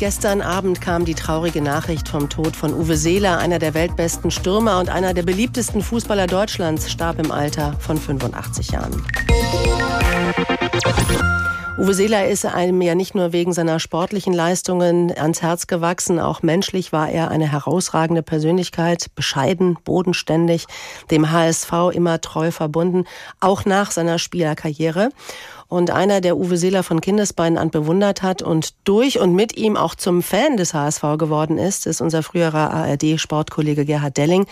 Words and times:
Gestern 0.00 0.40
Abend 0.40 0.80
kam 0.80 1.04
die 1.04 1.14
traurige 1.14 1.60
Nachricht 1.60 2.08
vom 2.08 2.30
Tod 2.30 2.56
von 2.56 2.72
Uwe 2.72 2.96
Seeler, 2.96 3.36
einer 3.36 3.58
der 3.58 3.74
weltbesten 3.74 4.30
Stürmer 4.30 4.80
und 4.80 4.88
einer 4.88 5.12
der 5.12 5.24
beliebtesten 5.24 5.82
Fußballer 5.82 6.26
Deutschlands, 6.26 6.90
starb 6.90 7.18
im 7.18 7.30
Alter 7.30 7.74
von 7.80 7.98
85 7.98 8.70
Jahren. 8.70 9.04
Uwe 11.76 11.92
Seeler 11.92 12.28
ist 12.28 12.46
einem 12.46 12.80
ja 12.80 12.94
nicht 12.94 13.14
nur 13.14 13.34
wegen 13.34 13.52
seiner 13.52 13.78
sportlichen 13.78 14.32
Leistungen 14.32 15.14
ans 15.14 15.42
Herz 15.42 15.66
gewachsen, 15.66 16.18
auch 16.18 16.42
menschlich 16.42 16.92
war 16.92 17.10
er 17.10 17.30
eine 17.30 17.52
herausragende 17.52 18.22
Persönlichkeit, 18.22 19.14
bescheiden, 19.14 19.76
bodenständig, 19.84 20.64
dem 21.10 21.30
HSV 21.30 21.72
immer 21.92 22.22
treu 22.22 22.50
verbunden, 22.52 23.04
auch 23.38 23.66
nach 23.66 23.90
seiner 23.90 24.18
Spielerkarriere 24.18 25.10
und 25.70 25.90
einer, 25.90 26.20
der 26.20 26.36
Uwe 26.36 26.56
Seeler 26.56 26.82
von 26.82 27.00
Kindesbeinen 27.00 27.56
an 27.56 27.70
bewundert 27.70 28.22
hat 28.22 28.42
und 28.42 28.74
durch 28.84 29.20
und 29.20 29.34
mit 29.34 29.56
ihm 29.56 29.76
auch 29.76 29.94
zum 29.94 30.20
Fan 30.22 30.56
des 30.56 30.74
HSV 30.74 31.02
geworden 31.16 31.58
ist, 31.58 31.86
ist 31.86 32.00
unser 32.00 32.24
früherer 32.24 32.72
ARD-Sportkollege 32.72 33.84
Gerhard 33.84 34.16
Delling. 34.16 34.46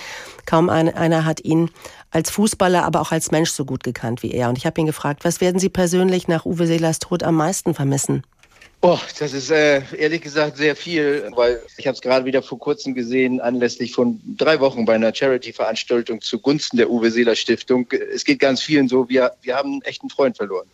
Kaum 0.47 0.71
einer 0.71 1.25
hat 1.25 1.41
ihn 1.45 1.71
als 2.13 2.31
Fußballer, 2.31 2.85
aber 2.85 3.01
auch 3.01 3.11
als 3.11 3.33
Mensch 3.33 3.51
so 3.51 3.65
gut 3.65 3.83
gekannt 3.83 4.23
wie 4.23 4.31
er. 4.31 4.49
Und 4.49 4.59
ich 4.59 4.65
habe 4.65 4.81
ihn 4.81 4.87
gefragt, 4.87 5.25
was 5.25 5.41
werden 5.41 5.59
Sie 5.59 5.69
persönlich 5.69 6.29
nach 6.29 6.47
Uwe 6.47 6.69
Seelers 6.69 7.01
Tod 7.01 7.25
am 7.25 7.35
meisten 7.35 7.75
vermissen? 7.75 8.23
Oh, 8.81 8.99
das 9.19 9.33
ist 9.33 9.51
äh, 9.51 9.83
ehrlich 9.97 10.23
gesagt 10.23 10.57
sehr 10.57 10.77
viel, 10.77 11.29
weil 11.35 11.61
ich 11.79 11.89
habe 11.89 11.97
es 11.97 12.01
gerade 12.01 12.25
wieder 12.27 12.43
vor 12.43 12.61
kurzem 12.61 12.95
gesehen, 12.95 13.41
anlässlich 13.41 13.93
von 13.93 14.21
drei 14.37 14.61
Wochen 14.61 14.85
bei 14.85 14.95
einer 14.95 15.13
Charity-Veranstaltung 15.13 16.21
zugunsten 16.21 16.77
der 16.77 16.89
Uwe 16.89 17.11
Seeler 17.11 17.35
Stiftung. 17.35 17.89
Es 17.91 18.25
geht 18.25 18.39
ganz 18.39 18.63
vielen 18.63 18.87
so, 18.89 19.09
wir, 19.09 19.33
wir 19.43 19.57
haben 19.57 19.73
einen 19.73 19.83
echten 19.83 20.09
Freund 20.11 20.37
verloren. 20.37 20.69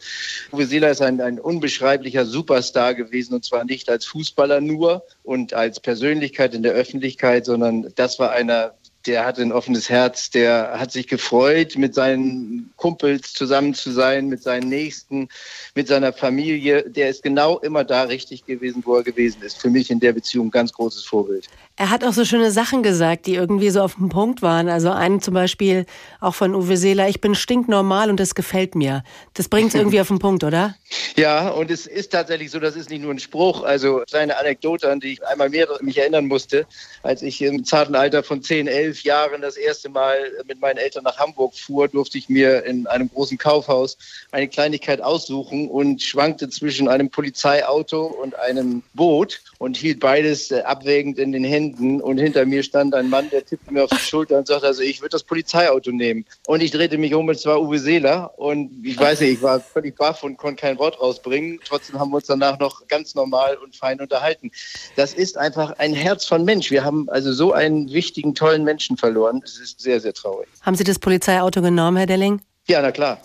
Uwe 0.52 0.66
Seeler 0.66 0.90
ist 0.90 1.00
ein, 1.00 1.22
ein 1.22 1.40
unbeschreiblicher 1.40 2.26
Superstar 2.26 2.94
gewesen 2.94 3.32
und 3.34 3.44
zwar 3.46 3.64
nicht 3.64 3.88
als 3.88 4.04
Fußballer 4.04 4.60
nur 4.60 5.02
und 5.22 5.54
als 5.54 5.80
Persönlichkeit 5.80 6.52
in 6.54 6.62
der 6.62 6.72
Öffentlichkeit, 6.72 7.46
sondern 7.46 7.90
das 7.94 8.18
war 8.18 8.32
einer 8.32 8.74
der 9.06 9.26
hatte 9.26 9.42
ein 9.42 9.52
offenes 9.52 9.90
Herz, 9.90 10.30
der 10.30 10.78
hat 10.78 10.92
sich 10.92 11.06
gefreut, 11.06 11.76
mit 11.76 11.94
seinen 11.94 12.70
Kumpels 12.76 13.34
zusammen 13.34 13.74
zu 13.74 13.90
sein, 13.90 14.28
mit 14.28 14.42
seinen 14.42 14.68
Nächsten, 14.68 15.28
mit 15.74 15.88
seiner 15.88 16.12
Familie. 16.12 16.88
Der 16.88 17.10
ist 17.10 17.22
genau 17.22 17.58
immer 17.58 17.84
da 17.84 18.04
richtig 18.04 18.46
gewesen, 18.46 18.82
wo 18.86 18.96
er 18.96 19.02
gewesen 19.02 19.42
ist. 19.42 19.60
Für 19.60 19.70
mich 19.70 19.90
in 19.90 20.00
der 20.00 20.12
Beziehung 20.12 20.46
ein 20.46 20.50
ganz 20.50 20.72
großes 20.72 21.04
Vorbild. 21.04 21.48
Er 21.76 21.90
hat 21.90 22.04
auch 22.04 22.12
so 22.12 22.24
schöne 22.24 22.52
Sachen 22.52 22.84
gesagt, 22.84 23.26
die 23.26 23.34
irgendwie 23.34 23.70
so 23.70 23.82
auf 23.82 23.96
dem 23.96 24.08
Punkt 24.08 24.42
waren. 24.42 24.68
Also 24.68 24.90
einen 24.90 25.20
zum 25.20 25.34
Beispiel 25.34 25.86
auch 26.20 26.34
von 26.34 26.54
Uwe 26.54 26.76
Seeler, 26.76 27.08
ich 27.08 27.20
bin 27.20 27.34
stinknormal 27.34 28.10
und 28.10 28.20
das 28.20 28.34
gefällt 28.34 28.74
mir. 28.76 29.02
Das 29.34 29.48
bringt 29.48 29.68
es 29.68 29.74
irgendwie 29.80 30.00
auf 30.00 30.08
den 30.08 30.20
Punkt, 30.20 30.44
oder? 30.44 30.76
Ja, 31.16 31.48
und 31.48 31.70
es 31.70 31.86
ist 31.86 32.12
tatsächlich 32.12 32.52
so, 32.52 32.60
das 32.60 32.76
ist 32.76 32.90
nicht 32.90 33.02
nur 33.02 33.10
ein 33.10 33.18
Spruch. 33.18 33.64
Also 33.64 34.02
seine 34.06 34.38
Anekdote, 34.38 34.88
an 34.90 35.00
die 35.00 35.14
ich 35.14 35.26
einmal 35.26 35.50
mehr 35.50 35.66
mich 35.80 35.98
erinnern 35.98 36.26
musste, 36.26 36.66
als 37.02 37.22
ich 37.22 37.42
im 37.42 37.64
zarten 37.64 37.96
Alter 37.96 38.22
von 38.22 38.40
10, 38.40 38.68
11 38.68 38.93
Jahren 39.02 39.42
das 39.42 39.56
erste 39.56 39.88
Mal 39.88 40.32
mit 40.46 40.60
meinen 40.60 40.76
Eltern 40.76 41.04
nach 41.04 41.18
Hamburg 41.18 41.54
fuhr, 41.54 41.88
durfte 41.88 42.18
ich 42.18 42.28
mir 42.28 42.64
in 42.64 42.86
einem 42.86 43.10
großen 43.10 43.38
Kaufhaus 43.38 43.98
eine 44.30 44.48
Kleinigkeit 44.48 45.00
aussuchen 45.00 45.68
und 45.68 46.02
schwankte 46.02 46.48
zwischen 46.48 46.88
einem 46.88 47.10
Polizeiauto 47.10 48.06
und 48.06 48.36
einem 48.36 48.82
Boot 48.94 49.40
und 49.64 49.78
hielt 49.78 49.98
beides 49.98 50.50
äh, 50.50 50.60
abwägend 50.60 51.18
in 51.18 51.32
den 51.32 51.42
Händen. 51.42 52.02
Und 52.02 52.18
hinter 52.18 52.44
mir 52.44 52.62
stand 52.62 52.94
ein 52.94 53.08
Mann, 53.08 53.30
der 53.30 53.46
tippte 53.46 53.72
mir 53.72 53.84
auf 53.84 53.90
die 53.90 53.96
Schulter 53.96 54.36
und 54.36 54.46
sagte, 54.46 54.66
also 54.66 54.82
ich 54.82 55.00
würde 55.00 55.12
das 55.12 55.22
Polizeiauto 55.22 55.90
nehmen. 55.90 56.26
Und 56.46 56.62
ich 56.62 56.70
drehte 56.70 56.98
mich 56.98 57.14
um, 57.14 57.26
und 57.26 57.34
es 57.34 57.46
war 57.46 57.62
Uwe 57.62 57.78
Seeler. 57.78 58.38
Und 58.38 58.84
ich 58.84 58.98
weiß 58.98 59.20
nicht, 59.20 59.32
ich 59.32 59.42
war 59.42 59.60
völlig 59.60 59.96
baff 59.96 60.22
und 60.22 60.36
konnte 60.36 60.60
kein 60.60 60.78
Wort 60.78 61.00
rausbringen. 61.00 61.60
Trotzdem 61.64 61.98
haben 61.98 62.10
wir 62.10 62.16
uns 62.16 62.26
danach 62.26 62.58
noch 62.58 62.86
ganz 62.88 63.14
normal 63.14 63.56
und 63.56 63.74
fein 63.74 64.00
unterhalten. 64.00 64.50
Das 64.96 65.14
ist 65.14 65.38
einfach 65.38 65.78
ein 65.78 65.94
Herz 65.94 66.26
von 66.26 66.44
Mensch. 66.44 66.70
Wir 66.70 66.84
haben 66.84 67.08
also 67.08 67.32
so 67.32 67.52
einen 67.52 67.90
wichtigen, 67.90 68.34
tollen 68.34 68.64
Menschen 68.64 68.98
verloren. 68.98 69.40
Es 69.42 69.58
ist 69.58 69.80
sehr, 69.80 69.98
sehr 69.98 70.12
traurig. 70.12 70.46
Haben 70.60 70.76
Sie 70.76 70.84
das 70.84 70.98
Polizeiauto 70.98 71.62
genommen, 71.62 71.96
Herr 71.96 72.06
Delling? 72.06 72.42
Ja, 72.66 72.80
na 72.82 72.92
klar. 72.92 73.18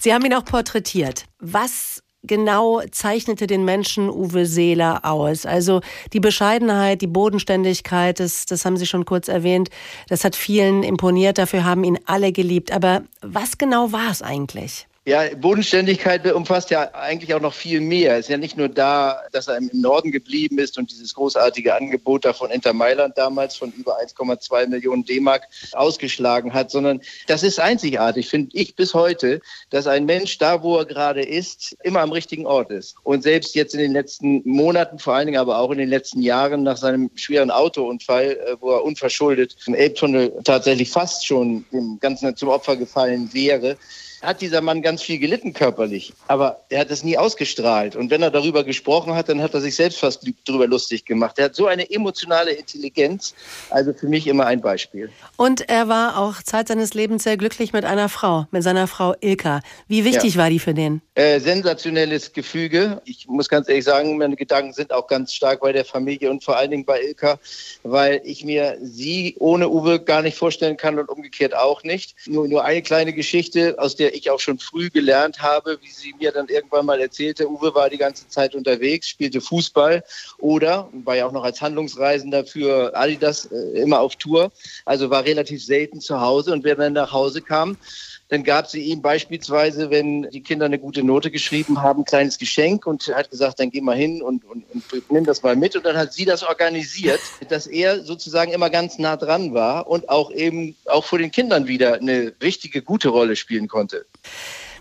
Sie 0.00 0.12
haben 0.12 0.24
ihn 0.24 0.34
auch 0.34 0.44
porträtiert. 0.44 1.24
Was 1.38 1.95
genau 2.26 2.82
zeichnete 2.90 3.46
den 3.46 3.64
Menschen 3.64 4.08
Uwe 4.10 4.46
Seeler 4.46 5.04
aus? 5.04 5.46
Also 5.46 5.80
die 6.12 6.20
Bescheidenheit, 6.20 7.02
die 7.02 7.06
Bodenständigkeit, 7.06 8.20
das, 8.20 8.46
das 8.46 8.64
haben 8.64 8.76
Sie 8.76 8.86
schon 8.86 9.04
kurz 9.04 9.28
erwähnt, 9.28 9.70
das 10.08 10.24
hat 10.24 10.36
vielen 10.36 10.82
imponiert, 10.82 11.38
dafür 11.38 11.64
haben 11.64 11.84
ihn 11.84 11.98
alle 12.06 12.32
geliebt. 12.32 12.72
Aber 12.72 13.02
was 13.22 13.58
genau 13.58 13.92
war 13.92 14.10
es 14.10 14.22
eigentlich? 14.22 14.86
Ja, 15.08 15.22
Bodenständigkeit 15.36 16.26
umfasst 16.32 16.70
ja 16.70 16.92
eigentlich 16.92 17.32
auch 17.32 17.40
noch 17.40 17.54
viel 17.54 17.80
mehr. 17.80 18.14
Es 18.14 18.26
ist 18.26 18.28
ja 18.28 18.38
nicht 18.38 18.56
nur 18.56 18.68
da, 18.68 19.22
dass 19.30 19.46
er 19.46 19.56
im 19.56 19.70
Norden 19.72 20.10
geblieben 20.10 20.58
ist 20.58 20.78
und 20.78 20.90
dieses 20.90 21.14
großartige 21.14 21.76
Angebot 21.76 22.24
da 22.24 22.32
von 22.32 22.50
Inter 22.50 22.72
Mailand 22.72 23.16
damals 23.16 23.54
von 23.54 23.70
über 23.70 24.00
1,2 24.02 24.66
Millionen 24.66 25.04
D-Mark 25.04 25.44
ausgeschlagen 25.74 26.52
hat, 26.52 26.72
sondern 26.72 27.00
das 27.28 27.44
ist 27.44 27.60
einzigartig, 27.60 28.28
finde 28.28 28.50
ich 28.54 28.74
bis 28.74 28.94
heute, 28.94 29.40
dass 29.70 29.86
ein 29.86 30.06
Mensch 30.06 30.38
da, 30.38 30.64
wo 30.64 30.76
er 30.76 30.86
gerade 30.86 31.22
ist, 31.22 31.76
immer 31.84 32.00
am 32.00 32.10
richtigen 32.10 32.44
Ort 32.44 32.72
ist. 32.72 32.96
Und 33.04 33.22
selbst 33.22 33.54
jetzt 33.54 33.74
in 33.74 33.80
den 33.80 33.92
letzten 33.92 34.42
Monaten, 34.44 34.98
vor 34.98 35.14
allen 35.14 35.26
Dingen 35.26 35.38
aber 35.38 35.60
auch 35.60 35.70
in 35.70 35.78
den 35.78 35.88
letzten 35.88 36.20
Jahren 36.20 36.64
nach 36.64 36.78
seinem 36.78 37.12
schweren 37.14 37.52
Autounfall, 37.52 38.32
äh, 38.32 38.56
wo 38.58 38.72
er 38.72 38.82
unverschuldet 38.82 39.54
im 39.66 39.74
Elbtunnel 39.76 40.32
tatsächlich 40.42 40.90
fast 40.90 41.24
schon 41.24 41.64
dem 41.72 42.00
Ganzen 42.00 42.34
zum 42.34 42.48
Opfer 42.48 42.74
gefallen 42.74 43.32
wäre, 43.32 43.76
hat 44.22 44.40
dieser 44.40 44.60
Mann 44.60 44.82
ganz 44.82 45.02
viel 45.02 45.18
gelitten 45.18 45.52
körperlich, 45.52 46.12
aber 46.26 46.64
er 46.70 46.80
hat 46.80 46.90
es 46.90 47.04
nie 47.04 47.18
ausgestrahlt. 47.18 47.96
Und 47.96 48.10
wenn 48.10 48.22
er 48.22 48.30
darüber 48.30 48.64
gesprochen 48.64 49.14
hat, 49.14 49.28
dann 49.28 49.42
hat 49.42 49.54
er 49.54 49.60
sich 49.60 49.76
selbst 49.76 49.98
fast 49.98 50.26
darüber 50.46 50.66
lustig 50.66 51.04
gemacht. 51.04 51.38
Er 51.38 51.46
hat 51.46 51.54
so 51.54 51.66
eine 51.66 51.90
emotionale 51.90 52.52
Intelligenz, 52.52 53.34
also 53.70 53.92
für 53.92 54.06
mich 54.06 54.26
immer 54.26 54.46
ein 54.46 54.60
Beispiel. 54.60 55.10
Und 55.36 55.68
er 55.68 55.88
war 55.88 56.18
auch 56.18 56.42
Zeit 56.42 56.68
seines 56.68 56.94
Lebens 56.94 57.24
sehr 57.24 57.36
glücklich 57.36 57.72
mit 57.72 57.84
einer 57.84 58.08
Frau, 58.08 58.46
mit 58.50 58.62
seiner 58.62 58.86
Frau 58.86 59.14
Ilka. 59.20 59.60
Wie 59.86 60.04
wichtig 60.04 60.34
ja. 60.34 60.42
war 60.42 60.50
die 60.50 60.60
für 60.60 60.74
den? 60.74 61.02
Äh, 61.14 61.40
sensationelles 61.40 62.32
Gefüge. 62.32 63.02
Ich 63.04 63.26
muss 63.28 63.48
ganz 63.48 63.68
ehrlich 63.68 63.84
sagen, 63.84 64.16
meine 64.16 64.36
Gedanken 64.36 64.72
sind 64.72 64.92
auch 64.92 65.06
ganz 65.06 65.34
stark 65.34 65.60
bei 65.60 65.72
der 65.72 65.84
Familie 65.84 66.30
und 66.30 66.42
vor 66.42 66.56
allen 66.56 66.70
Dingen 66.70 66.84
bei 66.84 67.00
Ilka, 67.02 67.38
weil 67.82 68.20
ich 68.24 68.44
mir 68.44 68.78
sie 68.80 69.36
ohne 69.38 69.68
Uwe 69.68 70.00
gar 70.00 70.22
nicht 70.22 70.36
vorstellen 70.36 70.76
kann 70.76 70.98
und 70.98 71.08
umgekehrt 71.08 71.54
auch 71.54 71.82
nicht. 71.82 72.14
Nur, 72.26 72.48
nur 72.48 72.64
eine 72.64 72.82
kleine 72.82 73.12
Geschichte, 73.12 73.74
aus 73.78 73.96
der 73.96 74.06
der 74.06 74.14
ich 74.16 74.30
auch 74.30 74.40
schon 74.40 74.58
früh 74.58 74.90
gelernt 74.90 75.40
habe, 75.40 75.78
wie 75.82 75.90
sie 75.90 76.14
mir 76.18 76.32
dann 76.32 76.48
irgendwann 76.48 76.86
mal 76.86 77.00
erzählte, 77.00 77.48
Uwe 77.48 77.74
war 77.74 77.90
die 77.90 77.98
ganze 77.98 78.28
Zeit 78.28 78.54
unterwegs, 78.54 79.08
spielte 79.08 79.40
Fußball 79.40 80.02
oder 80.38 80.88
war 81.04 81.16
ja 81.16 81.26
auch 81.26 81.32
noch 81.32 81.44
als 81.44 81.60
Handlungsreisender 81.60 82.44
für 82.44 82.96
Adidas 82.96 83.46
äh, 83.46 83.80
immer 83.80 84.00
auf 84.00 84.16
Tour, 84.16 84.52
also 84.84 85.10
war 85.10 85.24
relativ 85.24 85.64
selten 85.64 86.00
zu 86.00 86.20
Hause. 86.20 86.52
Und 86.52 86.64
wenn 86.64 86.80
er 86.80 86.90
nach 86.90 87.12
Hause 87.12 87.42
kam, 87.42 87.76
dann 88.28 88.42
gab 88.42 88.66
sie 88.66 88.80
ihm 88.80 89.02
beispielsweise, 89.02 89.90
wenn 89.90 90.28
die 90.30 90.42
Kinder 90.42 90.66
eine 90.66 90.78
gute 90.78 91.04
Note 91.04 91.30
geschrieben 91.30 91.80
haben, 91.80 92.00
ein 92.00 92.04
kleines 92.04 92.38
Geschenk 92.38 92.86
und 92.86 93.06
hat 93.14 93.30
gesagt, 93.30 93.60
dann 93.60 93.70
geh 93.70 93.80
mal 93.80 93.96
hin 93.96 94.20
und, 94.20 94.44
und, 94.44 94.64
und 94.72 95.10
nimm 95.10 95.24
das 95.24 95.42
mal 95.42 95.54
mit. 95.54 95.76
Und 95.76 95.86
dann 95.86 95.96
hat 95.96 96.12
sie 96.12 96.24
das 96.24 96.42
organisiert, 96.42 97.20
dass 97.48 97.66
er 97.66 98.02
sozusagen 98.02 98.52
immer 98.52 98.68
ganz 98.68 98.98
nah 98.98 99.16
dran 99.16 99.54
war 99.54 99.86
und 99.86 100.08
auch 100.08 100.32
eben 100.32 100.74
auch 100.86 101.04
vor 101.04 101.18
den 101.18 101.30
Kindern 101.30 101.68
wieder 101.68 101.94
eine 101.94 102.32
wichtige, 102.40 102.82
gute 102.82 103.10
Rolle 103.10 103.36
spielen 103.36 103.68
konnte. 103.68 104.06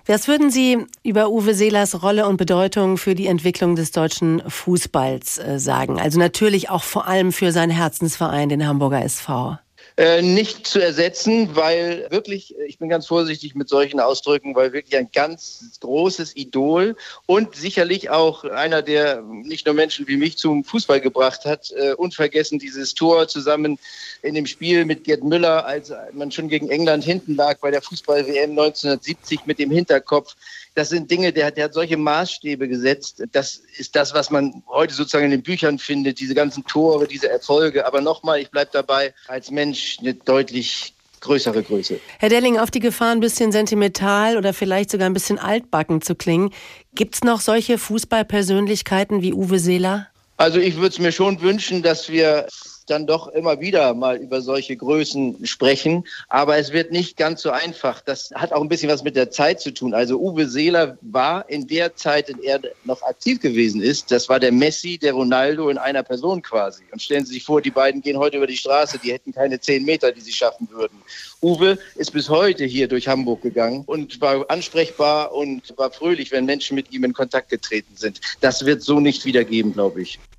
Was 0.07 0.27
würden 0.27 0.51
Sie 0.51 0.85
über 1.01 1.29
Uwe 1.31 1.55
Seelers 1.55 2.03
Rolle 2.03 2.27
und 2.27 2.37
Bedeutung 2.37 2.97
für 2.97 3.15
die 3.15 3.25
Entwicklung 3.25 3.75
des 3.75 3.91
deutschen 3.91 4.43
Fußballs 4.47 5.39
äh, 5.39 5.59
sagen? 5.59 5.99
Also 5.99 6.19
natürlich 6.19 6.69
auch 6.69 6.83
vor 6.83 7.07
allem 7.07 7.31
für 7.31 7.51
seinen 7.51 7.71
Herzensverein, 7.71 8.49
den 8.49 8.67
Hamburger 8.67 9.03
SV. 9.03 9.57
Äh, 9.97 10.21
nicht 10.21 10.67
zu 10.67 10.81
ersetzen, 10.81 11.55
weil 11.55 12.07
wirklich, 12.09 12.53
ich 12.67 12.79
bin 12.79 12.89
ganz 12.89 13.07
vorsichtig 13.07 13.55
mit 13.55 13.69
solchen 13.69 14.01
Ausdrücken, 14.01 14.53
weil 14.53 14.73
wirklich 14.73 14.97
ein 14.97 15.09
ganz 15.13 15.77
großes 15.79 16.35
Idol 16.35 16.97
und 17.27 17.55
sicherlich 17.55 18.09
auch 18.09 18.43
einer, 18.43 18.81
der 18.81 19.21
nicht 19.21 19.65
nur 19.65 19.73
Menschen 19.73 20.05
wie 20.09 20.17
mich 20.17 20.37
zum 20.37 20.65
Fußball 20.65 20.99
gebracht 20.99 21.45
hat, 21.45 21.71
äh, 21.71 21.93
unvergessen 21.93 22.59
dieses 22.59 22.93
Tor 22.93 23.29
zusammen 23.29 23.79
in 24.21 24.35
dem 24.35 24.47
Spiel 24.47 24.83
mit 24.83 25.05
Gerd 25.05 25.23
Müller, 25.23 25.65
als 25.65 25.93
man 26.11 26.29
schon 26.29 26.49
gegen 26.49 26.69
England 26.69 27.05
hinten 27.05 27.35
lag 27.35 27.59
bei 27.59 27.71
der 27.71 27.81
Fußball-WM 27.81 28.49
1970 28.49 29.45
mit 29.45 29.59
dem 29.59 29.71
Hinterkopf 29.71 30.35
das 30.75 30.89
sind 30.89 31.09
Dinge, 31.09 31.31
der, 31.31 31.51
der 31.51 31.65
hat 31.65 31.73
solche 31.73 31.95
Maßstäbe 31.95 32.67
gesetzt. 32.67 33.23
Das 33.31 33.61
ist 33.77 33.95
das, 33.95 34.13
was 34.13 34.29
man 34.29 34.61
heute 34.67 34.93
sozusagen 34.93 35.23
in 35.23 35.31
den 35.31 35.41
Büchern 35.41 35.79
findet, 35.79 36.19
diese 36.19 36.35
ganzen 36.35 36.65
Tore, 36.65 37.07
diese 37.07 37.29
Erfolge. 37.29 37.85
Aber 37.85 38.01
nochmal, 38.01 38.41
ich 38.41 38.51
bleibe 38.51 38.71
dabei, 38.73 39.13
als 39.27 39.49
Mensch 39.49 39.84
eine 39.99 40.13
deutlich 40.13 40.93
größere 41.21 41.63
Größe. 41.63 41.99
Herr 42.19 42.29
Delling, 42.29 42.59
auf 42.59 42.71
die 42.71 42.79
Gefahr, 42.79 43.11
ein 43.11 43.19
bisschen 43.19 43.51
sentimental 43.51 44.37
oder 44.37 44.53
vielleicht 44.53 44.91
sogar 44.91 45.07
ein 45.09 45.13
bisschen 45.13 45.39
altbacken 45.39 46.01
zu 46.01 46.15
klingen, 46.15 46.51
gibt 46.93 47.15
es 47.15 47.23
noch 47.23 47.41
solche 47.41 47.77
Fußballpersönlichkeiten 47.77 49.21
wie 49.21 49.33
Uwe 49.33 49.59
Seeler? 49.59 50.07
Also 50.37 50.59
ich 50.59 50.75
würde 50.75 50.89
es 50.89 50.99
mir 50.99 51.11
schon 51.11 51.41
wünschen, 51.41 51.81
dass 51.81 52.09
wir 52.09 52.47
dann 52.89 53.05
doch 53.07 53.27
immer 53.27 53.59
wieder 53.59 53.93
mal 53.93 54.17
über 54.17 54.41
solche 54.41 54.75
Größen 54.75 55.45
sprechen. 55.45 56.03
Aber 56.29 56.57
es 56.57 56.71
wird 56.71 56.91
nicht 56.91 57.17
ganz 57.17 57.41
so 57.41 57.51
einfach. 57.51 58.01
Das 58.01 58.31
hat 58.33 58.53
auch 58.53 58.61
ein 58.61 58.69
bisschen 58.69 58.89
was 58.89 59.03
mit 59.03 59.15
der 59.15 59.31
Zeit 59.31 59.61
zu 59.61 59.71
tun. 59.71 59.93
Also 59.93 60.19
Uwe 60.19 60.47
Seeler 60.47 60.97
war 61.01 61.47
in 61.49 61.67
der 61.67 61.95
Zeit, 61.95 62.29
in 62.29 62.41
der 62.41 62.55
er 62.55 62.61
noch 62.83 63.01
aktiv 63.03 63.39
gewesen 63.39 63.81
ist, 63.81 64.11
das 64.11 64.29
war 64.29 64.39
der 64.39 64.51
Messi, 64.51 64.97
der 64.97 65.13
Ronaldo 65.13 65.69
in 65.69 65.77
einer 65.77 66.03
Person 66.03 66.41
quasi. 66.41 66.83
Und 66.91 67.01
stellen 67.01 67.25
Sie 67.25 67.33
sich 67.33 67.43
vor, 67.43 67.61
die 67.61 67.71
beiden 67.71 68.01
gehen 68.01 68.17
heute 68.17 68.37
über 68.37 68.47
die 68.47 68.57
Straße, 68.57 68.99
die 68.99 69.11
hätten 69.11 69.33
keine 69.33 69.59
zehn 69.59 69.83
Meter, 69.85 70.11
die 70.11 70.21
sie 70.21 70.31
schaffen 70.31 70.67
würden. 70.71 71.01
Uwe 71.41 71.77
ist 71.95 72.11
bis 72.11 72.29
heute 72.29 72.65
hier 72.65 72.87
durch 72.87 73.07
Hamburg 73.07 73.41
gegangen 73.41 73.83
und 73.85 74.19
war 74.21 74.49
ansprechbar 74.49 75.33
und 75.33 75.73
war 75.77 75.91
fröhlich, 75.91 76.31
wenn 76.31 76.45
Menschen 76.45 76.75
mit 76.75 76.91
ihm 76.91 77.03
in 77.03 77.13
Kontakt 77.13 77.49
getreten 77.49 77.95
sind. 77.95 78.21
Das 78.41 78.65
wird 78.65 78.81
so 78.81 78.99
nicht 78.99 79.25
wieder 79.25 79.43
geben, 79.43 79.73
glaube 79.73 80.01
ich. 80.01 80.19